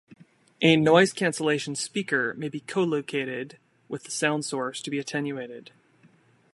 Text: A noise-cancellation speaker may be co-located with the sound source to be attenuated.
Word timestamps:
A 0.63 0.77
noise-cancellation 0.77 1.75
speaker 1.75 2.33
may 2.33 2.49
be 2.49 2.61
co-located 2.61 3.59
with 3.87 4.05
the 4.05 4.09
sound 4.09 4.45
source 4.45 4.81
to 4.81 4.89
be 4.89 4.97
attenuated. 4.97 5.69